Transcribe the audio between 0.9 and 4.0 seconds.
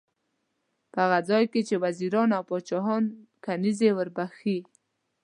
په هر ځای کې وزیران او پاچاهان کنیزي